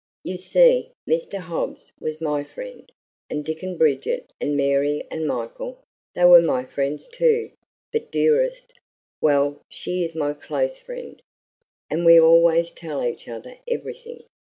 [0.23, 1.37] You see, Mr.
[1.37, 2.91] Hobbs was my friend,
[3.29, 5.83] and Dick and Bridget and Mary and Michael,
[6.15, 7.51] they were my friends, too;
[7.91, 8.73] but Dearest
[9.21, 11.21] well, she is my CLOSE friend,
[11.87, 14.23] and we always tell each other everything.